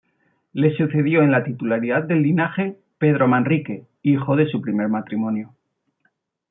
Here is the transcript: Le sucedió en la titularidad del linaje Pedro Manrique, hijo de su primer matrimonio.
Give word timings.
Le 0.53 0.75
sucedió 0.77 1.21
en 1.21 1.29
la 1.29 1.43
titularidad 1.43 2.01
del 2.05 2.23
linaje 2.23 2.75
Pedro 2.97 3.27
Manrique, 3.27 3.85
hijo 4.01 4.35
de 4.35 4.47
su 4.49 4.59
primer 4.59 4.87
matrimonio. 4.89 5.53